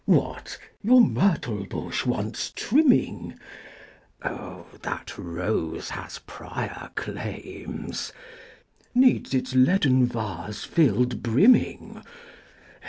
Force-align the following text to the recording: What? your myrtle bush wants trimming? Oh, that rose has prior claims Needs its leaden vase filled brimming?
What? 0.05 0.57
your 0.81 0.99
myrtle 0.99 1.63
bush 1.67 2.07
wants 2.07 2.49
trimming? 2.55 3.39
Oh, 4.23 4.65
that 4.81 5.15
rose 5.15 5.91
has 5.91 6.17
prior 6.25 6.89
claims 6.95 8.11
Needs 8.95 9.35
its 9.35 9.53
leaden 9.53 10.07
vase 10.07 10.63
filled 10.63 11.21
brimming? 11.21 12.01